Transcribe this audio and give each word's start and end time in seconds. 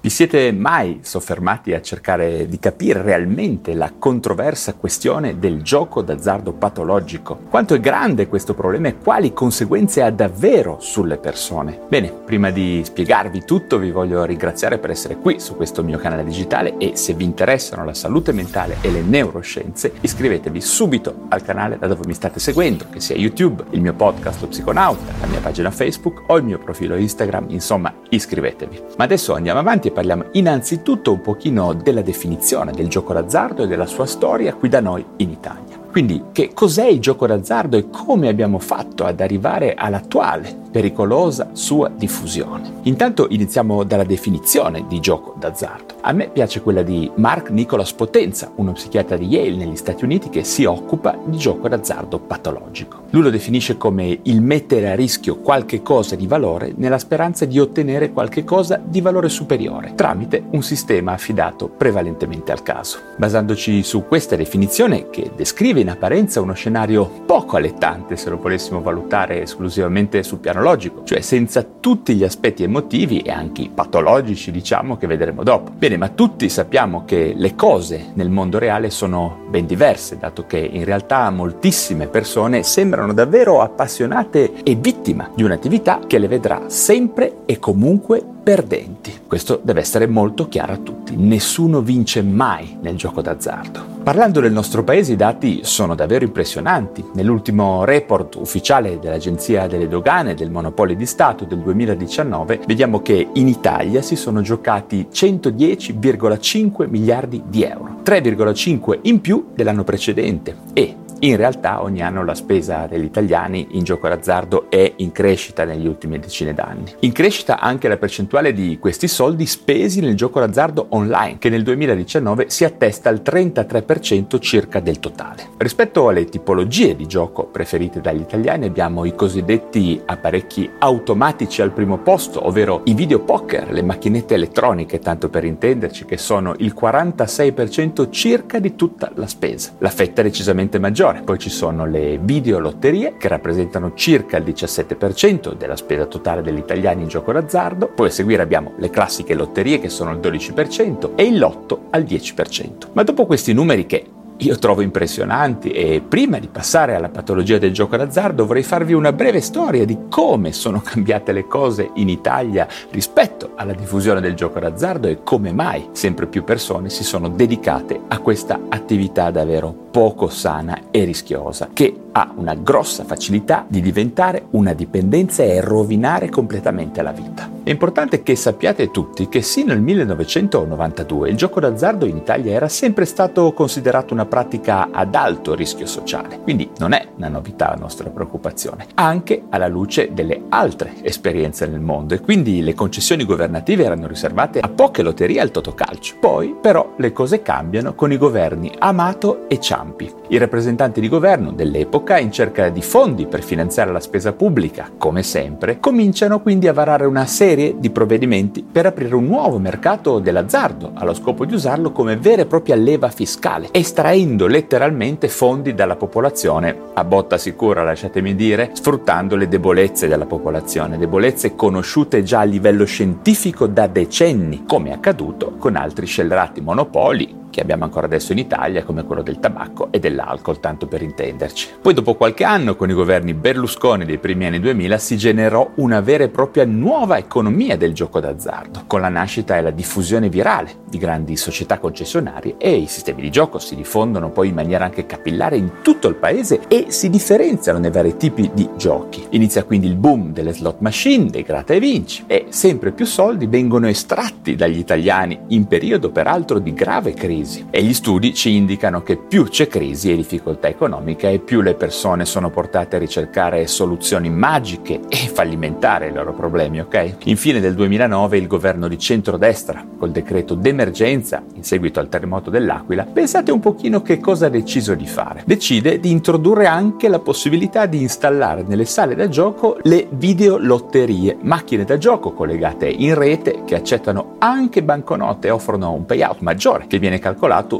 Vi 0.00 0.10
siete 0.10 0.52
mai 0.52 1.00
soffermati 1.02 1.74
a 1.74 1.82
cercare 1.82 2.46
di 2.46 2.60
capire 2.60 3.02
realmente 3.02 3.74
la 3.74 3.92
controversa 3.98 4.74
questione 4.74 5.40
del 5.40 5.62
gioco 5.62 6.02
d'azzardo 6.02 6.52
patologico? 6.52 7.40
Quanto 7.50 7.74
è 7.74 7.80
grande 7.80 8.28
questo 8.28 8.54
problema 8.54 8.86
e 8.86 8.96
quali 8.96 9.32
conseguenze 9.32 10.00
ha 10.02 10.10
davvero 10.10 10.76
sulle 10.78 11.16
persone? 11.16 11.80
Bene, 11.88 12.12
prima 12.12 12.50
di 12.50 12.80
spiegarvi 12.84 13.44
tutto 13.44 13.78
vi 13.78 13.90
voglio 13.90 14.24
ringraziare 14.24 14.78
per 14.78 14.90
essere 14.90 15.16
qui 15.16 15.40
su 15.40 15.56
questo 15.56 15.82
mio 15.82 15.98
canale 15.98 16.22
digitale 16.22 16.76
e 16.78 16.94
se 16.94 17.14
vi 17.14 17.24
interessano 17.24 17.84
la 17.84 17.92
salute 17.92 18.30
mentale 18.30 18.76
e 18.82 18.92
le 18.92 19.02
neuroscienze 19.02 19.94
iscrivetevi 20.00 20.60
subito 20.60 21.26
al 21.30 21.42
canale 21.42 21.76
da 21.76 21.88
dove 21.88 22.06
mi 22.06 22.14
state 22.14 22.38
seguendo, 22.38 22.86
che 22.88 23.00
sia 23.00 23.16
YouTube, 23.16 23.64
il 23.70 23.80
mio 23.80 23.94
podcast 23.94 24.42
Lo 24.42 24.46
Psiconauta, 24.46 25.12
la 25.20 25.26
mia 25.26 25.40
pagina 25.40 25.72
Facebook 25.72 26.22
o 26.28 26.36
il 26.36 26.44
mio 26.44 26.60
profilo 26.60 26.94
Instagram, 26.94 27.46
insomma 27.48 27.92
iscrivetevi. 28.08 28.80
Ma 28.96 29.02
adesso 29.02 29.34
andiamo 29.34 29.58
avanti 29.58 29.86
e 29.88 29.90
parliamo 29.90 30.26
innanzitutto 30.32 31.12
un 31.12 31.20
pochino 31.20 31.72
della 31.72 32.02
definizione 32.02 32.72
del 32.72 32.88
gioco 32.88 33.12
d'azzardo 33.12 33.64
e 33.64 33.66
della 33.66 33.86
sua 33.86 34.06
storia 34.06 34.54
qui 34.54 34.68
da 34.68 34.80
noi 34.80 35.04
in 35.16 35.30
Italia. 35.30 35.78
Quindi 35.90 36.26
che 36.32 36.52
cos'è 36.54 36.86
il 36.86 37.00
gioco 37.00 37.26
d'azzardo 37.26 37.76
e 37.76 37.88
come 37.90 38.28
abbiamo 38.28 38.58
fatto 38.58 39.04
ad 39.04 39.20
arrivare 39.20 39.74
all'attuale 39.74 40.66
pericolosa 40.70 41.50
sua 41.52 41.88
diffusione? 41.88 42.80
Intanto 42.82 43.26
iniziamo 43.30 43.84
dalla 43.84 44.04
definizione 44.04 44.84
di 44.86 45.00
gioco 45.00 45.34
d'azzardo. 45.38 45.94
A 46.02 46.12
me 46.12 46.28
piace 46.28 46.60
quella 46.62 46.82
di 46.82 47.10
Mark 47.16 47.50
Nicholas 47.50 47.92
Potenza, 47.92 48.50
uno 48.56 48.72
psichiatra 48.72 49.16
di 49.16 49.26
Yale 49.26 49.56
negli 49.56 49.76
Stati 49.76 50.04
Uniti 50.04 50.28
che 50.28 50.44
si 50.44 50.64
occupa 50.64 51.18
di 51.24 51.36
gioco 51.36 51.68
d'azzardo 51.68 52.18
patologico. 52.18 53.02
Lui 53.10 53.22
lo 53.22 53.30
definisce 53.30 53.76
come 53.76 54.18
il 54.22 54.42
mettere 54.42 54.90
a 54.90 54.94
rischio 54.94 55.36
qualche 55.36 55.82
cosa 55.82 56.14
di 56.14 56.26
valore 56.26 56.72
nella 56.76 56.98
speranza 56.98 57.44
di 57.44 57.58
ottenere 57.58 58.12
qualche 58.12 58.44
cosa 58.44 58.80
di 58.82 59.00
valore 59.00 59.28
superiore 59.28 59.92
tramite 59.94 60.44
un 60.50 60.62
sistema 60.62 61.12
affidato 61.12 61.68
prevalentemente 61.68 62.52
al 62.52 62.62
caso. 62.62 62.98
Basandoci 63.16 63.82
su 63.82 64.04
questa 64.06 64.36
definizione 64.36 65.08
che 65.10 65.30
descrive 65.34 65.80
in 65.80 65.90
apparenza 65.90 66.40
uno 66.40 66.52
scenario 66.52 67.06
poco 67.26 67.56
allettante 67.56 68.16
se 68.16 68.30
lo 68.30 68.36
volessimo 68.36 68.80
valutare 68.80 69.42
esclusivamente 69.42 70.22
sul 70.22 70.38
piano 70.38 70.57
logico, 70.62 71.04
cioè 71.04 71.20
senza 71.20 71.62
tutti 71.62 72.14
gli 72.14 72.24
aspetti 72.24 72.62
emotivi 72.62 73.20
e 73.20 73.30
anche 73.30 73.68
patologici 73.72 74.50
diciamo 74.50 74.96
che 74.96 75.06
vedremo 75.06 75.42
dopo. 75.42 75.70
Bene, 75.76 75.96
ma 75.96 76.08
tutti 76.08 76.48
sappiamo 76.48 77.04
che 77.04 77.34
le 77.36 77.54
cose 77.54 78.10
nel 78.14 78.30
mondo 78.30 78.58
reale 78.58 78.90
sono 78.90 79.46
ben 79.48 79.66
diverse, 79.66 80.18
dato 80.18 80.46
che 80.46 80.58
in 80.58 80.84
realtà 80.84 81.30
moltissime 81.30 82.06
persone 82.06 82.62
sembrano 82.62 83.12
davvero 83.12 83.60
appassionate 83.60 84.62
e 84.62 84.74
vittime 84.74 85.30
di 85.34 85.42
un'attività 85.42 86.00
che 86.06 86.18
le 86.18 86.28
vedrà 86.28 86.62
sempre 86.66 87.38
e 87.46 87.58
comunque 87.58 88.36
perdenti. 88.42 89.20
Questo 89.26 89.60
deve 89.62 89.80
essere 89.80 90.06
molto 90.06 90.48
chiaro 90.48 90.72
a 90.72 90.78
tutti. 90.78 91.16
Nessuno 91.16 91.80
vince 91.80 92.22
mai 92.22 92.78
nel 92.80 92.96
gioco 92.96 93.20
d'azzardo. 93.20 93.96
Parlando 94.02 94.40
del 94.40 94.52
nostro 94.52 94.84
paese 94.84 95.12
i 95.12 95.16
dati 95.16 95.60
sono 95.64 95.94
davvero 95.94 96.24
impressionanti. 96.24 97.04
Nell'ultimo 97.12 97.84
report 97.84 98.36
ufficiale 98.36 98.98
dell'Agenzia 98.98 99.66
delle 99.66 99.86
Dogane 99.86 100.34
del 100.34 100.50
Monopolio 100.50 100.96
di 100.96 101.04
Stato 101.04 101.44
del 101.44 101.58
2019 101.58 102.60
vediamo 102.66 103.02
che 103.02 103.28
in 103.34 103.48
Italia 103.48 104.00
si 104.00 104.16
sono 104.16 104.40
giocati 104.40 105.08
110,5 105.12 106.88
miliardi 106.88 107.42
di 107.46 107.64
euro, 107.64 107.97
3,5 108.08 109.00
in 109.02 109.20
più 109.20 109.48
dell'anno 109.54 109.84
precedente 109.84 110.56
e 110.72 110.96
in 111.20 111.36
realtà 111.36 111.82
ogni 111.82 112.00
anno 112.00 112.24
la 112.24 112.34
spesa 112.34 112.86
degli 112.86 113.02
italiani 113.02 113.66
in 113.72 113.82
gioco 113.82 114.06
d'azzardo 114.06 114.70
è 114.70 114.92
in 114.98 115.10
crescita 115.10 115.64
negli 115.64 115.88
ultimi 115.88 116.20
decine 116.20 116.54
d'anni. 116.54 116.92
In 117.00 117.10
crescita 117.10 117.58
anche 117.58 117.88
la 117.88 117.96
percentuale 117.96 118.52
di 118.52 118.78
questi 118.78 119.08
soldi 119.08 119.44
spesi 119.44 120.00
nel 120.00 120.14
gioco 120.14 120.38
d'azzardo 120.38 120.86
online, 120.90 121.38
che 121.38 121.48
nel 121.48 121.64
2019 121.64 122.50
si 122.50 122.64
attesta 122.64 123.08
al 123.08 123.20
33% 123.24 124.38
circa 124.38 124.78
del 124.78 125.00
totale. 125.00 125.48
Rispetto 125.56 126.08
alle 126.08 126.26
tipologie 126.26 126.94
di 126.94 127.06
gioco 127.06 127.46
preferite 127.46 128.00
dagli 128.00 128.20
italiani 128.20 128.66
abbiamo 128.66 129.04
i 129.04 129.16
cosiddetti 129.16 130.00
apparecchi 130.04 130.70
automatici 130.78 131.62
al 131.62 131.72
primo 131.72 131.98
posto, 131.98 132.46
ovvero 132.46 132.82
i 132.84 132.94
videopoker, 132.94 133.72
le 133.72 133.82
macchinette 133.82 134.34
elettroniche, 134.34 135.00
tanto 135.00 135.28
per 135.28 135.44
intenderci, 135.44 136.04
che 136.04 136.16
sono 136.16 136.54
il 136.58 136.76
46% 136.80 137.97
circa 138.10 138.58
di 138.58 138.76
tutta 138.76 139.10
la 139.14 139.26
spesa. 139.26 139.72
La 139.78 139.90
fetta 139.90 140.20
è 140.20 140.24
decisamente 140.24 140.78
maggiore. 140.78 141.22
Poi 141.22 141.38
ci 141.38 141.50
sono 141.50 141.84
le 141.84 142.18
videolotterie 142.22 143.16
che 143.18 143.28
rappresentano 143.28 143.94
circa 143.94 144.36
il 144.36 144.44
17% 144.44 145.54
della 145.54 145.76
spesa 145.76 146.06
totale 146.06 146.42
degli 146.42 146.58
italiani 146.58 147.02
in 147.02 147.08
gioco 147.08 147.32
d'azzardo. 147.32 147.88
Poi 147.88 148.06
a 148.06 148.10
seguire 148.10 148.42
abbiamo 148.42 148.72
le 148.76 148.90
classiche 148.90 149.34
lotterie 149.34 149.80
che 149.80 149.88
sono 149.88 150.12
il 150.12 150.18
12% 150.18 151.12
e 151.16 151.24
il 151.24 151.38
lotto 151.38 151.86
al 151.90 152.04
10%. 152.04 152.88
Ma 152.92 153.02
dopo 153.02 153.26
questi 153.26 153.52
numeri 153.52 153.86
che 153.86 154.04
io 154.38 154.56
trovo 154.58 154.82
impressionanti 154.82 155.70
e 155.70 156.00
prima 156.06 156.38
di 156.38 156.48
passare 156.48 156.94
alla 156.94 157.08
patologia 157.08 157.58
del 157.58 157.72
gioco 157.72 157.96
d'azzardo 157.96 158.46
vorrei 158.46 158.62
farvi 158.62 158.92
una 158.92 159.12
breve 159.12 159.40
storia 159.40 159.84
di 159.84 159.98
come 160.08 160.52
sono 160.52 160.80
cambiate 160.84 161.32
le 161.32 161.46
cose 161.46 161.90
in 161.94 162.08
Italia 162.08 162.66
rispetto 162.90 163.52
alla 163.56 163.72
diffusione 163.72 164.20
del 164.20 164.34
gioco 164.34 164.60
d'azzardo 164.60 165.08
e 165.08 165.22
come 165.24 165.52
mai 165.52 165.88
sempre 165.92 166.26
più 166.26 166.44
persone 166.44 166.88
si 166.88 167.02
sono 167.02 167.28
dedicate 167.28 168.00
a 168.06 168.18
questa 168.18 168.60
attività 168.68 169.30
davvero 169.30 169.74
poco 169.90 170.28
sana 170.28 170.82
e 170.90 171.04
rischiosa 171.04 171.70
che 171.72 171.94
ha 172.12 172.32
una 172.36 172.54
grossa 172.54 173.04
facilità 173.04 173.64
di 173.68 173.80
diventare 173.80 174.46
una 174.50 174.72
dipendenza 174.72 175.42
e 175.42 175.60
rovinare 175.60 176.28
completamente 176.28 177.02
la 177.02 177.12
vita. 177.12 177.57
È 177.68 177.72
importante 177.72 178.22
che 178.22 178.34
sappiate 178.34 178.90
tutti 178.90 179.28
che 179.28 179.42
sino 179.42 179.72
al 179.72 179.82
1992 179.82 181.28
il 181.28 181.36
gioco 181.36 181.60
d'azzardo 181.60 182.06
in 182.06 182.16
Italia 182.16 182.54
era 182.54 182.66
sempre 182.66 183.04
stato 183.04 183.52
considerato 183.52 184.14
una 184.14 184.24
pratica 184.24 184.88
ad 184.90 185.14
alto 185.14 185.54
rischio 185.54 185.84
sociale, 185.84 186.40
quindi 186.40 186.70
non 186.78 186.94
è 186.94 187.08
una 187.16 187.28
novità 187.28 187.68
la 187.68 187.74
nostra 187.74 188.08
preoccupazione, 188.08 188.86
anche 188.94 189.42
alla 189.50 189.68
luce 189.68 190.14
delle 190.14 190.44
altre 190.48 190.94
esperienze 191.02 191.66
nel 191.66 191.80
mondo 191.80 192.14
e 192.14 192.22
quindi 192.22 192.62
le 192.62 192.72
concessioni 192.72 193.26
governative 193.26 193.84
erano 193.84 194.06
riservate 194.06 194.60
a 194.60 194.68
poche 194.70 195.02
lotterie 195.02 195.38
al 195.38 195.50
totocalcio. 195.50 196.16
Poi 196.20 196.56
però 196.58 196.94
le 196.96 197.12
cose 197.12 197.42
cambiano 197.42 197.94
con 197.94 198.10
i 198.10 198.16
governi 198.16 198.72
Amato 198.78 199.46
e 199.46 199.60
Ciampi. 199.60 200.10
I 200.28 200.38
rappresentanti 200.38 201.02
di 201.02 201.08
governo 201.10 201.52
dell'epoca 201.52 202.16
in 202.16 202.32
cerca 202.32 202.70
di 202.70 202.80
fondi 202.80 203.26
per 203.26 203.42
finanziare 203.42 203.92
la 203.92 204.00
spesa 204.00 204.32
pubblica, 204.32 204.90
come 204.96 205.22
sempre, 205.22 205.80
cominciano 205.80 206.40
quindi 206.40 206.66
a 206.66 206.72
varare 206.72 207.04
una 207.04 207.26
serie 207.26 207.56
serie 207.58 207.74
di 207.78 207.90
provvedimenti 207.90 208.62
per 208.62 208.86
aprire 208.86 209.16
un 209.16 209.24
nuovo 209.24 209.58
mercato 209.58 210.20
dell'azzardo, 210.20 210.92
allo 210.94 211.12
scopo 211.12 211.44
di 211.44 211.54
usarlo 211.54 211.90
come 211.90 212.16
vera 212.16 212.42
e 212.42 212.46
propria 212.46 212.76
leva 212.76 213.08
fiscale, 213.08 213.68
estraendo 213.72 214.46
letteralmente 214.46 215.28
fondi 215.28 215.74
dalla 215.74 215.96
popolazione, 215.96 216.76
a 216.94 217.02
botta 217.04 217.36
sicura 217.36 217.82
lasciatemi 217.82 218.36
dire, 218.36 218.70
sfruttando 218.74 219.34
le 219.34 219.48
debolezze 219.48 220.06
della 220.06 220.26
popolazione, 220.26 220.98
debolezze 220.98 221.56
conosciute 221.56 222.22
già 222.22 222.40
a 222.40 222.44
livello 222.44 222.84
scientifico 222.84 223.66
da 223.66 223.88
decenni, 223.88 224.64
come 224.66 224.90
è 224.90 224.92
accaduto 224.92 225.54
con 225.58 225.74
altri 225.74 226.06
scellerati 226.06 226.60
monopoli 226.60 227.46
che 227.50 227.60
abbiamo 227.60 227.84
ancora 227.84 228.06
adesso 228.06 228.32
in 228.32 228.38
Italia, 228.38 228.84
come 228.84 229.04
quello 229.04 229.22
del 229.22 229.38
tabacco 229.38 229.88
e 229.90 229.98
dell'alcol, 229.98 230.60
tanto 230.60 230.86
per 230.86 231.02
intenderci. 231.02 231.68
Poi 231.80 231.94
dopo 231.94 232.14
qualche 232.14 232.44
anno, 232.44 232.76
con 232.76 232.90
i 232.90 232.94
governi 232.94 233.34
Berlusconi 233.34 234.04
dei 234.04 234.18
primi 234.18 234.46
anni 234.46 234.60
2000, 234.60 234.98
si 234.98 235.16
generò 235.16 235.70
una 235.76 236.00
vera 236.00 236.24
e 236.24 236.28
propria 236.28 236.64
nuova 236.64 237.18
economia 237.18 237.76
del 237.76 237.92
gioco 237.92 238.20
d'azzardo, 238.20 238.84
con 238.86 239.00
la 239.00 239.08
nascita 239.08 239.56
e 239.56 239.62
la 239.62 239.70
diffusione 239.70 240.28
virale 240.28 240.76
di 240.88 240.98
grandi 240.98 241.36
società 241.36 241.78
concessionarie 241.78 242.56
e 242.58 242.76
i 242.76 242.86
sistemi 242.86 243.22
di 243.22 243.30
gioco 243.30 243.58
si 243.58 243.74
diffondono 243.74 244.30
poi 244.30 244.48
in 244.48 244.54
maniera 244.54 244.84
anche 244.84 245.06
capillare 245.06 245.56
in 245.56 245.80
tutto 245.82 246.08
il 246.08 246.14
paese 246.14 246.60
e 246.68 246.86
si 246.88 247.10
differenziano 247.10 247.78
nei 247.78 247.90
vari 247.90 248.16
tipi 248.16 248.50
di 248.52 248.68
giochi. 248.76 249.26
Inizia 249.30 249.64
quindi 249.64 249.86
il 249.86 249.96
boom 249.96 250.32
delle 250.32 250.52
slot 250.52 250.80
machine, 250.80 251.30
dei 251.30 251.42
grata 251.42 251.74
e 251.74 251.80
vinci 251.80 252.24
e 252.26 252.46
sempre 252.48 252.92
più 252.92 253.06
soldi 253.06 253.46
vengono 253.46 253.88
estratti 253.88 254.54
dagli 254.54 254.78
italiani 254.78 255.38
in 255.48 255.66
periodo 255.66 256.10
peraltro 256.10 256.58
di 256.58 256.72
grave 256.72 257.14
crisi 257.14 257.37
crisi 257.38 257.66
e 257.70 257.82
gli 257.82 257.94
studi 257.94 258.34
ci 258.34 258.54
indicano 258.54 259.02
che 259.02 259.16
più 259.16 259.44
c'è 259.44 259.68
crisi 259.68 260.12
e 260.12 260.16
difficoltà 260.16 260.68
economica 260.68 261.28
e 261.28 261.38
più 261.38 261.60
le 261.60 261.74
persone 261.74 262.24
sono 262.24 262.50
portate 262.50 262.96
a 262.96 262.98
ricercare 262.98 263.66
soluzioni 263.66 264.30
magiche 264.30 265.00
e 265.08 265.16
fallimentare 265.16 266.06
ai 266.06 266.12
loro 266.12 266.32
problemi, 266.32 266.80
ok? 266.80 267.16
Infine 267.24 267.60
del 267.60 267.74
2009 267.74 268.38
il 268.38 268.46
governo 268.46 268.88
di 268.88 268.98
centrodestra, 268.98 269.84
col 269.98 270.10
decreto 270.10 270.54
d'emergenza 270.54 271.42
in 271.54 271.62
seguito 271.62 272.00
al 272.00 272.08
terremoto 272.08 272.50
dell'Aquila, 272.50 273.04
pensate 273.04 273.52
un 273.52 273.60
pochino 273.60 274.02
che 274.02 274.18
cosa 274.18 274.46
ha 274.46 274.50
deciso 274.50 274.94
di 274.94 275.06
fare. 275.06 275.42
Decide 275.46 276.00
di 276.00 276.10
introdurre 276.10 276.66
anche 276.66 277.08
la 277.08 277.18
possibilità 277.18 277.86
di 277.86 278.00
installare 278.00 278.64
nelle 278.66 278.84
sale 278.84 279.14
da 279.14 279.28
gioco 279.28 279.78
le 279.82 280.06
videolotterie, 280.10 281.36
macchine 281.42 281.84
da 281.84 281.98
gioco 281.98 282.32
collegate 282.32 282.88
in 282.88 283.14
rete 283.14 283.62
che 283.64 283.74
accettano 283.74 284.36
anche 284.38 284.82
banconote 284.82 285.48
e 285.48 285.50
offrono 285.50 285.92
un 285.92 286.04
payout 286.04 286.40
maggiore 286.40 286.86
che 286.86 286.98
viene 286.98 287.18
calcolato 287.18 287.27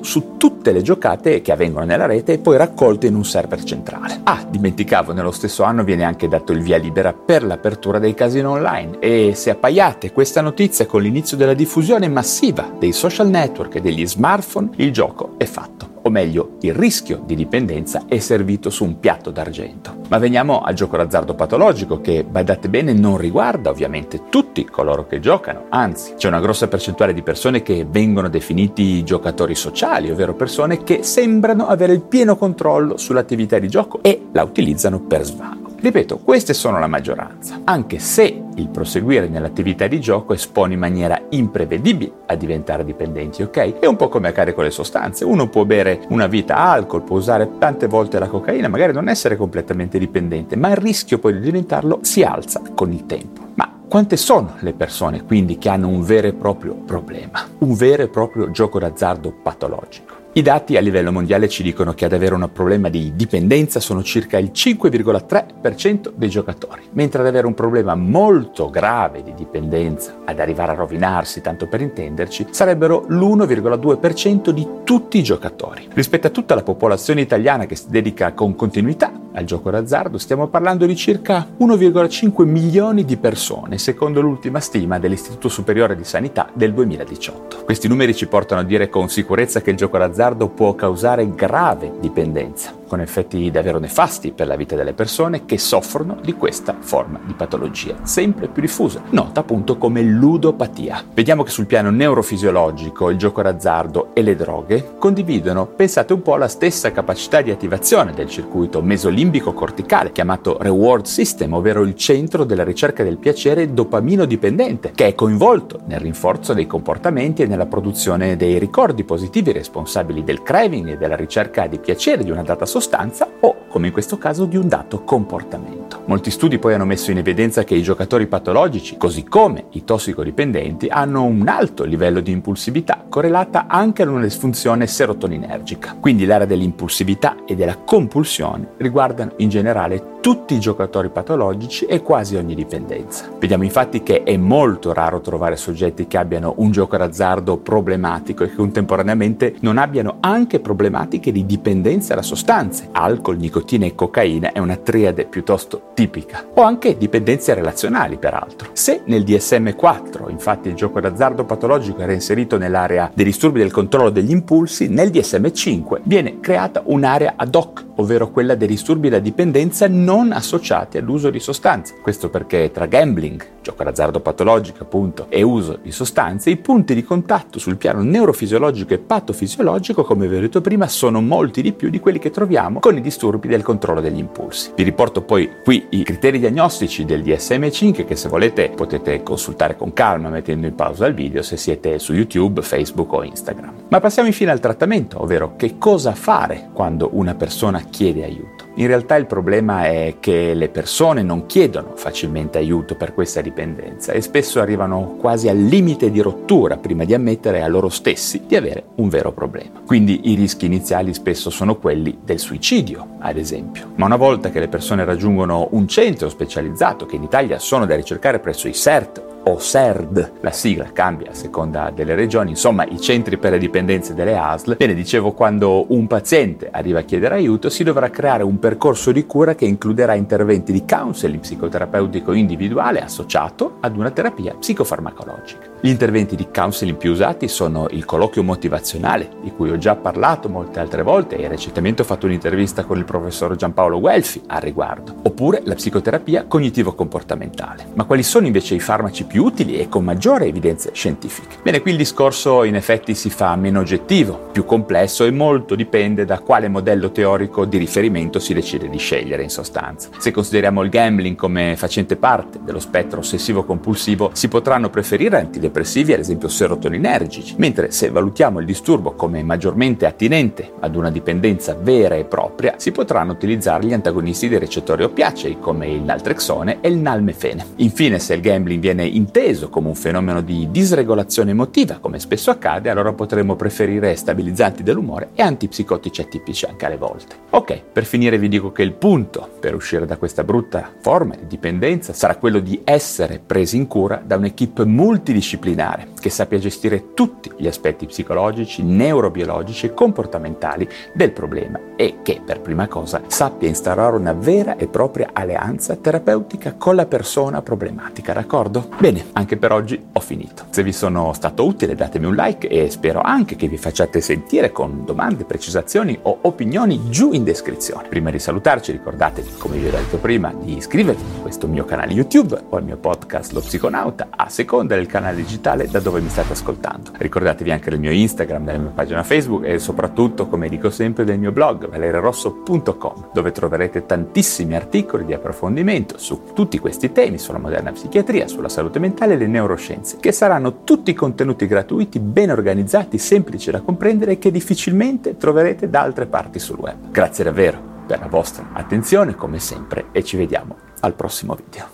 su 0.02 0.36
tutte 0.36 0.72
le 0.72 0.82
giocate 0.82 1.40
che 1.40 1.52
avvengono 1.52 1.84
nella 1.84 2.06
rete 2.06 2.34
e 2.34 2.38
poi 2.38 2.56
raccolte 2.56 3.06
in 3.06 3.14
un 3.14 3.24
server 3.24 3.62
centrale. 3.62 4.20
Ah, 4.24 4.44
dimenticavo, 4.48 5.12
nello 5.12 5.30
stesso 5.30 5.62
anno 5.62 5.84
viene 5.84 6.04
anche 6.04 6.28
dato 6.28 6.52
il 6.52 6.62
via 6.62 6.76
libera 6.76 7.12
per 7.12 7.44
l'apertura 7.44 7.98
dei 7.98 8.14
casino 8.14 8.50
online 8.50 8.98
e 8.98 9.32
se 9.34 9.50
appaiate 9.50 10.12
questa 10.12 10.40
notizia 10.40 10.86
con 10.86 11.02
l'inizio 11.02 11.36
della 11.36 11.54
diffusione 11.54 12.08
massiva 12.08 12.70
dei 12.78 12.92
social 12.92 13.28
network 13.28 13.76
e 13.76 13.80
degli 13.80 14.06
smartphone, 14.06 14.70
il 14.76 14.92
gioco 14.92 15.34
è 15.36 15.44
fatto 15.44 15.97
o 16.02 16.10
meglio 16.10 16.56
il 16.60 16.74
rischio 16.74 17.22
di 17.24 17.34
dipendenza 17.34 18.04
è 18.06 18.18
servito 18.18 18.70
su 18.70 18.84
un 18.84 18.98
piatto 18.98 19.30
d'argento. 19.30 19.96
Ma 20.08 20.18
veniamo 20.18 20.60
al 20.60 20.74
gioco 20.74 20.96
d'azzardo 20.96 21.34
patologico 21.34 22.00
che, 22.00 22.24
badate 22.24 22.68
bene, 22.68 22.92
non 22.92 23.16
riguarda 23.16 23.70
ovviamente 23.70 24.22
tutti 24.30 24.64
coloro 24.64 25.06
che 25.06 25.20
giocano, 25.20 25.64
anzi 25.68 26.14
c'è 26.14 26.28
una 26.28 26.40
grossa 26.40 26.68
percentuale 26.68 27.12
di 27.12 27.22
persone 27.22 27.62
che 27.62 27.86
vengono 27.88 28.28
definiti 28.28 29.04
giocatori 29.04 29.54
sociali, 29.54 30.10
ovvero 30.10 30.34
persone 30.34 30.82
che 30.82 31.02
sembrano 31.02 31.66
avere 31.66 31.92
il 31.92 32.02
pieno 32.02 32.36
controllo 32.36 32.96
sull'attività 32.96 33.58
di 33.58 33.68
gioco 33.68 34.00
e 34.02 34.26
la 34.32 34.42
utilizzano 34.42 35.00
per 35.00 35.24
svago. 35.24 35.67
Ripeto, 35.80 36.18
queste 36.18 36.54
sono 36.54 36.80
la 36.80 36.88
maggioranza, 36.88 37.60
anche 37.62 38.00
se 38.00 38.42
il 38.56 38.68
proseguire 38.68 39.28
nell'attività 39.28 39.86
di 39.86 40.00
gioco 40.00 40.32
espone 40.32 40.74
in 40.74 40.80
maniera 40.80 41.22
imprevedibile 41.28 42.12
a 42.26 42.34
diventare 42.34 42.84
dipendenti, 42.84 43.44
ok? 43.44 43.78
È 43.78 43.86
un 43.86 43.94
po' 43.94 44.08
come 44.08 44.26
accade 44.26 44.54
con 44.54 44.64
le 44.64 44.72
sostanze, 44.72 45.24
uno 45.24 45.48
può 45.48 45.64
bere 45.64 46.00
una 46.08 46.26
vita 46.26 46.56
alcol, 46.56 47.04
può 47.04 47.16
usare 47.16 47.58
tante 47.58 47.86
volte 47.86 48.18
la 48.18 48.26
cocaina, 48.26 48.66
magari 48.66 48.92
non 48.92 49.08
essere 49.08 49.36
completamente 49.36 50.00
dipendente, 50.00 50.56
ma 50.56 50.70
il 50.70 50.76
rischio 50.76 51.20
poi 51.20 51.34
di 51.34 51.40
diventarlo 51.40 52.00
si 52.02 52.24
alza 52.24 52.60
con 52.74 52.90
il 52.90 53.06
tempo. 53.06 53.46
Ma 53.54 53.72
quante 53.88 54.16
sono 54.16 54.56
le 54.58 54.72
persone 54.72 55.22
quindi 55.22 55.58
che 55.58 55.68
hanno 55.68 55.86
un 55.86 56.02
vero 56.02 56.26
e 56.26 56.32
proprio 56.32 56.74
problema, 56.74 57.46
un 57.58 57.74
vero 57.74 58.02
e 58.02 58.08
proprio 58.08 58.50
gioco 58.50 58.80
d'azzardo 58.80 59.32
patologico? 59.44 60.26
I 60.38 60.42
dati 60.42 60.76
a 60.76 60.80
livello 60.80 61.10
mondiale 61.10 61.48
ci 61.48 61.64
dicono 61.64 61.94
che 61.94 62.04
ad 62.04 62.12
avere 62.12 62.36
un 62.36 62.48
problema 62.52 62.88
di 62.88 63.16
dipendenza 63.16 63.80
sono 63.80 64.04
circa 64.04 64.38
il 64.38 64.52
5,3% 64.54 66.12
dei 66.14 66.28
giocatori, 66.28 66.82
mentre 66.92 67.22
ad 67.22 67.26
avere 67.26 67.48
un 67.48 67.54
problema 67.54 67.96
molto 67.96 68.70
grave 68.70 69.24
di 69.24 69.34
dipendenza, 69.34 70.18
ad 70.24 70.38
arrivare 70.38 70.70
a 70.70 70.74
rovinarsi, 70.76 71.40
tanto 71.40 71.66
per 71.66 71.80
intenderci, 71.80 72.46
sarebbero 72.50 73.04
l'1,2% 73.08 74.50
di 74.50 74.64
tutti 74.84 75.18
i 75.18 75.24
giocatori. 75.24 75.88
Rispetto 75.92 76.28
a 76.28 76.30
tutta 76.30 76.54
la 76.54 76.62
popolazione 76.62 77.20
italiana 77.20 77.66
che 77.66 77.74
si 77.74 77.86
dedica 77.88 78.32
con 78.32 78.54
continuità 78.54 79.10
al 79.38 79.44
gioco 79.44 79.70
d'azzardo, 79.70 80.18
stiamo 80.18 80.48
parlando 80.48 80.84
di 80.84 80.96
circa 80.96 81.46
1,5 81.58 82.44
milioni 82.44 83.04
di 83.04 83.16
persone, 83.16 83.78
secondo 83.78 84.20
l'ultima 84.20 84.60
stima 84.60 84.98
dell'Istituto 84.98 85.48
Superiore 85.48 85.96
di 85.96 86.04
Sanità 86.04 86.48
del 86.52 86.74
2018. 86.74 87.64
Questi 87.64 87.88
numeri 87.88 88.14
ci 88.14 88.26
portano 88.26 88.60
a 88.60 88.64
dire 88.64 88.88
con 88.88 89.08
sicurezza 89.08 89.60
che 89.60 89.70
il 89.70 89.76
gioco 89.76 89.96
d'azzardo 89.96 90.48
può 90.48 90.74
causare 90.74 91.34
grave 91.34 91.92
dipendenza, 92.00 92.74
con 92.88 93.00
effetti 93.00 93.48
davvero 93.52 93.78
nefasti 93.78 94.32
per 94.32 94.48
la 94.48 94.56
vita 94.56 94.74
delle 94.74 94.94
persone 94.94 95.44
che 95.44 95.58
soffrono 95.58 96.16
di 96.20 96.32
questa 96.32 96.74
forma 96.80 97.20
di 97.24 97.34
patologia, 97.34 97.98
sempre 98.02 98.48
più 98.48 98.62
diffusa, 98.62 99.02
nota 99.10 99.40
appunto 99.40 99.76
come 99.78 100.02
ludopatia. 100.02 101.04
Vediamo 101.14 101.44
che 101.44 101.50
sul 101.50 101.66
piano 101.66 101.90
neurofisiologico 101.90 103.10
il 103.10 103.18
gioco 103.18 103.42
d'azzardo 103.42 104.08
e 104.14 104.22
le 104.22 104.34
droghe 104.34 104.94
condividono, 104.98 105.66
pensate 105.66 106.12
un 106.12 106.22
po', 106.22 106.36
la 106.36 106.48
stessa 106.48 106.90
capacità 106.90 107.40
di 107.42 107.50
attivazione 107.52 108.12
del 108.12 108.28
circuito 108.28 108.82
mesolimbico 108.82 109.52
corticale, 109.52 110.10
chiamato 110.10 110.56
reward 110.60 111.04
system, 111.04 111.52
ovvero 111.52 111.82
il 111.82 111.94
centro 111.94 112.44
della 112.44 112.64
ricerca 112.64 113.04
del 113.04 113.18
piacere 113.18 113.72
dopamino 113.72 114.24
dipendente, 114.24 114.92
che 114.94 115.08
è 115.08 115.14
coinvolto 115.14 115.80
nel 115.86 116.00
rinforzo 116.00 116.54
dei 116.54 116.66
comportamenti 116.66 117.42
e 117.42 117.46
nella 117.46 117.66
produzione 117.66 118.36
dei 118.36 118.58
ricordi 118.58 119.04
positivi 119.04 119.52
responsabili 119.52 120.24
del 120.24 120.42
craving 120.42 120.88
e 120.88 120.96
della 120.96 121.16
ricerca 121.16 121.66
di 121.66 121.78
piacere 121.78 122.24
di 122.24 122.30
una 122.30 122.42
data 122.42 122.64
sostanza 122.80 123.26
o, 123.40 123.56
come 123.68 123.88
in 123.88 123.92
questo 123.92 124.18
caso, 124.18 124.44
di 124.44 124.56
un 124.56 124.68
dato 124.68 125.02
comportamento. 125.04 126.02
Molti 126.06 126.30
studi 126.30 126.58
poi 126.58 126.74
hanno 126.74 126.86
messo 126.86 127.10
in 127.10 127.18
evidenza 127.18 127.64
che 127.64 127.74
i 127.74 127.82
giocatori 127.82 128.26
patologici, 128.26 128.96
così 128.96 129.24
come 129.24 129.66
i 129.72 129.84
tossicodipendenti, 129.84 130.88
hanno 130.88 131.24
un 131.24 131.46
alto 131.48 131.84
livello 131.84 132.20
di 132.20 132.32
impulsività 132.32 133.04
correlata 133.08 133.66
anche 133.68 134.02
ad 134.02 134.08
una 134.08 134.22
disfunzione 134.22 134.86
serotoninergica. 134.86 135.96
Quindi 136.00 136.24
l'area 136.24 136.46
dell'impulsività 136.46 137.44
e 137.46 137.54
della 137.54 137.76
compulsione 137.76 138.70
riguardano 138.78 139.32
in 139.36 139.50
generale 139.50 140.16
tutti 140.20 140.54
i 140.54 140.60
giocatori 140.60 141.10
patologici 141.10 141.84
e 141.84 142.02
quasi 142.02 142.36
ogni 142.36 142.54
dipendenza. 142.54 143.28
Vediamo 143.38 143.64
infatti 143.64 144.02
che 144.02 144.22
è 144.22 144.36
molto 144.36 144.92
raro 144.92 145.20
trovare 145.20 145.56
soggetti 145.56 146.06
che 146.06 146.16
abbiano 146.16 146.54
un 146.56 146.70
gioco 146.70 146.96
d'azzardo 146.96 147.58
problematico 147.58 148.44
e 148.44 148.48
che 148.48 148.56
contemporaneamente 148.56 149.56
non 149.60 149.78
abbiano 149.78 150.16
anche 150.20 150.60
problematiche 150.60 151.32
di 151.32 151.46
dipendenza 151.46 152.14
da 152.14 152.22
sostanze. 152.22 152.88
Alcol, 152.92 153.27
nicotina 153.36 153.86
e 153.86 153.94
cocaina 153.94 154.52
è 154.52 154.58
una 154.58 154.76
triade 154.76 155.26
piuttosto 155.26 155.90
tipica. 155.94 156.46
O 156.54 156.62
anche 156.62 156.96
dipendenze 156.96 157.54
relazionali, 157.54 158.16
peraltro. 158.16 158.70
Se 158.72 159.02
nel 159.06 159.24
DSM-4, 159.24 160.30
infatti, 160.30 160.68
il 160.68 160.74
gioco 160.74 161.00
d'azzardo 161.00 161.44
patologico 161.44 162.00
era 162.00 162.12
inserito 162.12 162.58
nell'area 162.58 163.10
dei 163.14 163.24
disturbi 163.24 163.60
del 163.60 163.72
controllo 163.72 164.10
degli 164.10 164.30
impulsi, 164.30 164.88
nel 164.88 165.10
DSM-5 165.10 166.00
viene 166.04 166.40
creata 166.40 166.82
un'area 166.84 167.34
ad 167.36 167.54
hoc, 167.54 167.86
ovvero 167.98 168.30
quella 168.30 168.54
dei 168.54 168.68
disturbi 168.68 169.08
da 169.08 169.18
dipendenza 169.18 169.86
non 169.88 170.32
associati 170.32 170.98
all'uso 170.98 171.30
di 171.30 171.40
sostanze. 171.40 171.94
Questo 172.00 172.28
perché 172.28 172.70
tra 172.72 172.86
gambling, 172.86 173.44
gioco 173.62 173.84
d'azzardo 173.84 174.20
patologico 174.20 174.84
appunto, 174.84 175.26
e 175.28 175.42
uso 175.42 175.78
di 175.82 175.92
sostanze, 175.92 176.50
i 176.50 176.56
punti 176.56 176.94
di 176.94 177.02
contatto 177.02 177.58
sul 177.58 177.76
piano 177.76 178.02
neurofisiologico 178.02 178.94
e 178.94 178.98
patofisiologico, 178.98 180.04
come 180.04 180.28
vi 180.28 180.36
ho 180.36 180.40
detto 180.40 180.60
prima, 180.60 180.86
sono 180.88 181.20
molti 181.20 181.62
di 181.62 181.72
più 181.72 181.90
di 181.90 182.00
quelli 182.00 182.18
che 182.18 182.30
troviamo 182.30 182.80
con 182.80 182.96
i 182.96 183.00
disturbi 183.00 183.48
del 183.48 183.62
controllo 183.62 184.00
degli 184.00 184.18
impulsi. 184.18 184.72
Vi 184.74 184.82
riporto 184.82 185.22
poi 185.22 185.50
qui 185.62 185.86
i 185.90 186.02
criteri 186.02 186.38
diagnostici 186.38 187.04
del 187.04 187.22
DSM5 187.22 188.04
che 188.04 188.16
se 188.16 188.28
volete 188.28 188.70
potete 188.74 189.22
consultare 189.22 189.76
con 189.76 189.92
calma 189.92 190.28
mettendo 190.28 190.66
in 190.66 190.74
pausa 190.74 191.06
il 191.06 191.14
video 191.14 191.42
se 191.42 191.56
siete 191.56 191.98
su 191.98 192.12
YouTube, 192.12 192.62
Facebook 192.62 193.12
o 193.12 193.24
Instagram. 193.24 193.72
Ma 193.88 194.00
passiamo 194.00 194.28
infine 194.28 194.50
al 194.50 194.60
trattamento, 194.60 195.20
ovvero 195.22 195.54
che 195.56 195.76
cosa 195.78 196.14
fare 196.14 196.70
quando 196.72 197.10
una 197.12 197.34
persona 197.34 197.80
chiede 197.90 198.24
aiuto. 198.24 198.66
In 198.74 198.86
realtà 198.86 199.16
il 199.16 199.26
problema 199.26 199.86
è 199.86 200.16
che 200.20 200.54
le 200.54 200.68
persone 200.68 201.22
non 201.22 201.46
chiedono 201.46 201.94
facilmente 201.96 202.58
aiuto 202.58 202.94
per 202.94 203.12
questa 203.12 203.40
dipendenza 203.40 204.12
e 204.12 204.20
spesso 204.20 204.60
arrivano 204.60 205.16
quasi 205.18 205.48
al 205.48 205.58
limite 205.58 206.12
di 206.12 206.20
rottura 206.20 206.76
prima 206.76 207.04
di 207.04 207.12
ammettere 207.12 207.62
a 207.62 207.66
loro 207.66 207.88
stessi 207.88 208.42
di 208.46 208.54
avere 208.54 208.84
un 208.96 209.08
vero 209.08 209.32
problema. 209.32 209.82
Quindi 209.84 210.30
i 210.30 210.34
rischi 210.34 210.66
iniziali 210.66 211.12
spesso 211.12 211.50
sono 211.50 211.76
quelli 211.76 212.18
del 212.22 212.38
suicidio, 212.38 213.16
ad 213.18 213.36
esempio. 213.36 213.92
Ma 213.96 214.06
una 214.06 214.16
volta 214.16 214.50
che 214.50 214.60
le 214.60 214.68
persone 214.68 215.04
raggiungono 215.04 215.68
un 215.72 215.88
centro 215.88 216.28
specializzato, 216.28 217.04
che 217.04 217.16
in 217.16 217.24
Italia 217.24 217.58
sono 217.58 217.84
da 217.84 217.96
ricercare 217.96 218.38
presso 218.38 218.68
i 218.68 218.74
CERT 218.74 219.27
o 219.48 219.58
SERD, 219.58 220.32
la 220.40 220.50
sigla 220.50 220.90
cambia 220.92 221.30
a 221.30 221.34
seconda 221.34 221.90
delle 221.90 222.14
regioni, 222.14 222.50
insomma 222.50 222.84
i 222.84 223.00
centri 223.00 223.38
per 223.38 223.52
le 223.52 223.58
dipendenze 223.58 224.12
delle 224.14 224.36
ASL. 224.36 224.76
Bene, 224.76 224.92
dicevo, 224.92 225.32
quando 225.32 225.86
un 225.88 226.06
paziente 226.06 226.68
arriva 226.70 226.98
a 226.98 227.02
chiedere 227.02 227.36
aiuto 227.36 227.70
si 227.70 227.82
dovrà 227.82 228.10
creare 228.10 228.42
un 228.42 228.58
percorso 228.58 229.10
di 229.10 229.24
cura 229.24 229.54
che 229.54 229.64
includerà 229.64 230.14
interventi 230.14 230.70
di 230.70 230.84
counseling 230.84 231.40
psicoterapeutico 231.40 232.32
individuale 232.32 233.00
associato 233.00 233.76
ad 233.80 233.96
una 233.96 234.10
terapia 234.10 234.54
psicofarmacologica. 234.54 235.76
Gli 235.80 235.88
interventi 235.88 236.34
di 236.34 236.48
counseling 236.52 236.96
più 236.96 237.12
usati 237.12 237.46
sono 237.46 237.86
il 237.90 238.04
colloquio 238.04 238.42
motivazionale, 238.42 239.30
di 239.40 239.52
cui 239.52 239.70
ho 239.70 239.78
già 239.78 239.94
parlato 239.94 240.48
molte 240.48 240.80
altre 240.80 241.02
volte 241.02 241.36
e 241.36 241.46
recentemente 241.46 242.02
ho 242.02 242.04
fatto 242.04 242.26
un'intervista 242.26 242.84
con 242.84 242.98
il 242.98 243.04
professor 243.04 243.54
Giampaolo 243.54 244.00
Guelfi 244.00 244.42
al 244.48 244.60
riguardo, 244.60 245.14
oppure 245.22 245.62
la 245.64 245.74
psicoterapia 245.74 246.46
cognitivo-comportamentale. 246.46 247.86
Ma 247.94 248.04
quali 248.04 248.24
sono 248.24 248.46
invece 248.46 248.74
i 248.74 248.80
farmaci 248.80 249.24
più 249.24 249.37
più 249.38 249.44
utili 249.44 249.78
e 249.78 249.88
con 249.88 250.02
maggiore 250.02 250.46
evidenze 250.46 250.90
scientifiche. 250.92 251.58
Bene, 251.62 251.80
qui 251.80 251.92
il 251.92 251.96
discorso 251.96 252.64
in 252.64 252.74
effetti 252.74 253.14
si 253.14 253.30
fa 253.30 253.54
meno 253.54 253.78
oggettivo, 253.78 254.48
più 254.50 254.64
complesso 254.64 255.24
e 255.24 255.30
molto 255.30 255.76
dipende 255.76 256.24
da 256.24 256.40
quale 256.40 256.66
modello 256.66 257.12
teorico 257.12 257.64
di 257.64 257.78
riferimento 257.78 258.40
si 258.40 258.52
decide 258.52 258.88
di 258.88 258.98
scegliere 258.98 259.44
in 259.44 259.48
sostanza. 259.48 260.08
Se 260.18 260.32
consideriamo 260.32 260.82
il 260.82 260.90
gambling 260.90 261.36
come 261.36 261.76
facente 261.76 262.16
parte 262.16 262.58
dello 262.64 262.80
spettro 262.80 263.20
ossessivo-compulsivo, 263.20 264.30
si 264.32 264.48
potranno 264.48 264.90
preferire 264.90 265.38
antidepressivi 265.38 266.12
ad 266.12 266.18
esempio 266.18 266.48
serotoninergici, 266.48 267.54
mentre 267.58 267.92
se 267.92 268.10
valutiamo 268.10 268.58
il 268.58 268.66
disturbo 268.66 269.12
come 269.12 269.44
maggiormente 269.44 270.04
attinente 270.06 270.72
ad 270.80 270.96
una 270.96 271.12
dipendenza 271.12 271.76
vera 271.80 272.16
e 272.16 272.24
propria, 272.24 272.74
si 272.78 272.90
potranno 272.90 273.32
utilizzare 273.32 273.86
gli 273.86 273.92
antagonisti 273.92 274.48
dei 274.48 274.58
recettori 274.58 275.04
oppiacei 275.04 275.58
come 275.60 275.86
il 275.86 276.02
naltrexone 276.02 276.78
e 276.80 276.88
il 276.88 276.96
nalmefene. 276.96 277.64
Infine, 277.76 278.18
se 278.18 278.34
il 278.34 278.40
gambling 278.40 278.80
viene 278.80 279.06
inteso 279.28 279.68
come 279.68 279.88
un 279.88 279.94
fenomeno 279.94 280.40
di 280.40 280.68
disregolazione 280.70 281.50
emotiva, 281.50 281.98
come 281.98 282.18
spesso 282.18 282.50
accade, 282.50 282.88
allora 282.88 283.12
potremmo 283.12 283.56
preferire 283.56 284.16
stabilizzanti 284.16 284.82
dell'umore 284.82 285.30
e 285.34 285.42
antipsicotici 285.42 286.22
atipici 286.22 286.64
anche 286.64 286.86
alle 286.86 286.96
volte. 286.96 287.36
Ok, 287.50 287.82
per 287.92 288.06
finire 288.06 288.38
vi 288.38 288.48
dico 288.48 288.72
che 288.72 288.82
il 288.82 288.94
punto 288.94 289.46
per 289.60 289.74
uscire 289.74 290.06
da 290.06 290.16
questa 290.16 290.44
brutta 290.44 290.90
forma 291.00 291.34
di 291.34 291.46
dipendenza 291.46 292.14
sarà 292.14 292.36
quello 292.36 292.58
di 292.60 292.80
essere 292.84 293.38
presi 293.44 293.76
in 293.76 293.86
cura 293.86 294.22
da 294.24 294.36
un'equipe 294.36 294.86
multidisciplinare 294.86 296.08
che 296.18 296.30
sappia 296.30 296.58
gestire 296.58 297.12
tutti 297.12 297.52
gli 297.56 297.66
aspetti 297.66 298.06
psicologici, 298.06 298.82
neurobiologici 298.82 299.86
e 299.86 299.94
comportamentali 299.94 300.88
del 301.12 301.32
problema 301.32 301.78
e 301.96 302.16
che 302.22 302.40
per 302.44 302.60
prima 302.60 302.88
cosa 302.88 303.20
sappia 303.26 303.68
instaurare 303.68 304.16
una 304.16 304.32
vera 304.32 304.76
e 304.76 304.86
propria 304.86 305.30
alleanza 305.34 305.96
terapeutica 305.96 306.74
con 306.78 306.94
la 306.94 307.06
persona 307.06 307.60
problematica, 307.60 308.32
d'accordo? 308.32 308.88
Bene, 308.98 309.07
anche 309.32 309.56
per 309.56 309.72
oggi 309.72 310.00
ho 310.12 310.20
finito. 310.20 310.64
Se 310.70 310.82
vi 310.82 310.92
sono 310.92 311.32
stato 311.32 311.64
utile 311.64 311.94
datemi 311.94 312.26
un 312.26 312.34
like 312.34 312.68
e 312.68 312.90
spero 312.90 313.20
anche 313.20 313.56
che 313.56 313.66
vi 313.66 313.78
facciate 313.78 314.20
sentire 314.20 314.70
con 314.70 315.04
domande, 315.04 315.44
precisazioni 315.44 316.18
o 316.22 316.38
opinioni 316.42 317.08
giù 317.08 317.32
in 317.32 317.44
descrizione. 317.44 318.08
Prima 318.08 318.30
di 318.30 318.38
salutarci 318.38 318.92
ricordatevi, 318.92 319.52
come 319.56 319.78
vi 319.78 319.86
ho 319.86 319.90
detto 319.90 320.18
prima, 320.18 320.52
di 320.52 320.76
iscrivervi 320.76 321.22
a 321.38 321.40
questo 321.40 321.66
mio 321.66 321.84
canale 321.84 322.12
YouTube 322.12 322.60
o 322.68 322.76
al 322.76 322.84
mio 322.84 322.96
podcast 322.96 323.52
Lo 323.52 323.60
Psiconauta 323.60 324.28
a 324.30 324.48
seconda 324.48 324.94
del 324.94 325.06
canale 325.06 325.36
digitale 325.36 325.88
da 325.88 326.00
dove 326.00 326.20
mi 326.20 326.28
state 326.28 326.52
ascoltando. 326.52 327.12
Ricordatevi 327.16 327.70
anche 327.70 327.90
del 327.90 328.00
mio 328.00 328.12
Instagram, 328.12 328.64
della 328.64 328.78
mia 328.78 328.90
pagina 328.94 329.22
Facebook 329.22 329.64
e 329.64 329.78
soprattutto, 329.78 330.48
come 330.48 330.68
dico 330.68 330.90
sempre, 330.90 331.24
del 331.24 331.38
mio 331.38 331.52
blog 331.52 331.88
valerirosso.com 331.88 333.30
dove 333.32 333.52
troverete 333.52 334.04
tantissimi 334.06 334.74
articoli 334.74 335.24
di 335.24 335.32
approfondimento 335.32 336.18
su 336.18 336.52
tutti 336.52 336.78
questi 336.78 337.12
temi, 337.12 337.38
sulla 337.38 337.58
moderna 337.58 337.92
psichiatria, 337.92 338.46
sulla 338.48 338.68
salute 338.68 338.97
mentale 338.98 339.34
e 339.34 339.36
le 339.36 339.46
neuroscienze, 339.46 340.18
che 340.18 340.32
saranno 340.32 340.84
tutti 340.84 341.14
contenuti 341.14 341.66
gratuiti, 341.66 342.18
ben 342.18 342.50
organizzati, 342.50 343.18
semplici 343.18 343.70
da 343.70 343.80
comprendere 343.80 344.32
e 344.32 344.38
che 344.38 344.50
difficilmente 344.50 345.36
troverete 345.36 345.88
da 345.88 346.02
altre 346.02 346.26
parti 346.26 346.58
sul 346.58 346.78
web. 346.78 347.10
Grazie 347.10 347.44
davvero 347.44 347.80
per 348.06 348.18
la 348.20 348.28
vostra 348.28 348.70
attenzione 348.72 349.34
come 349.34 349.58
sempre 349.58 350.06
e 350.12 350.24
ci 350.24 350.36
vediamo 350.36 350.76
al 351.00 351.14
prossimo 351.14 351.54
video. 351.54 351.86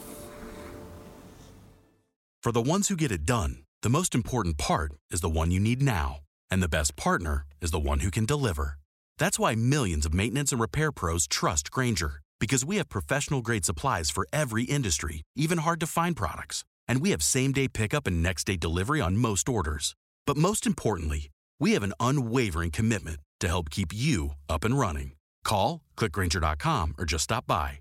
For 2.41 2.53
the 2.53 2.63
ones 2.63 2.89
who 2.89 2.95
get 2.95 3.11
it 3.11 3.25
done, 3.25 3.65
the 3.81 3.89
most 3.89 4.15
important 4.15 4.59
part 4.59 4.93
is 5.11 5.21
the 5.21 5.31
one 5.31 5.51
you 5.51 5.59
need 5.59 5.83
now. 5.83 6.21
And 6.51 6.63
the 6.63 6.69
best 6.69 6.95
partner 6.95 7.47
is 7.61 7.71
the 7.71 7.81
one 7.81 8.01
who 8.01 8.11
can 8.11 8.27
deliver. 8.27 8.79
That's 9.19 9.39
why 9.39 9.55
millions 9.55 10.05
of 10.05 10.13
maintenance 10.13 10.53
and 10.53 10.61
repair 10.61 10.93
pros 10.93 11.27
trust 11.27 11.71
Granger, 11.71 12.21
because 12.39 12.65
we 12.65 12.77
have 12.77 12.89
professional 12.89 13.41
grade 13.41 13.65
supplies 13.65 14.11
for 14.11 14.27
every 14.33 14.65
industry, 14.65 15.23
even 15.35 15.59
hard 15.59 15.81
to 15.81 15.87
find 15.87 16.15
products. 16.17 16.65
And 16.87 17.01
we 17.01 17.11
have 17.11 17.23
same 17.23 17.53
day 17.53 17.69
pickup 17.69 18.07
and 18.07 18.23
next 18.23 18.45
day 18.45 18.57
delivery 18.57 19.01
on 19.01 19.17
most 19.17 19.49
orders. 19.49 19.97
But 20.27 20.37
most 20.37 20.67
importantly, 20.67 21.31
we 21.59 21.73
have 21.73 21.83
an 21.83 21.95
unwavering 22.01 22.71
commitment 22.71 23.21
to 23.41 23.49
help 23.49 23.71
keep 23.71 23.93
you 23.95 24.35
up 24.49 24.65
and 24.65 24.79
running. 24.79 25.13
Call, 25.45 25.81
clickgranger.com, 25.97 26.95
or 26.99 27.05
just 27.05 27.25
stop 27.25 27.47
by. 27.47 27.81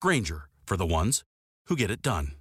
Granger, 0.00 0.48
for 0.66 0.76
the 0.76 0.86
ones 0.86 1.22
who 1.66 1.76
get 1.76 1.90
it 1.90 2.02
done. 2.02 2.39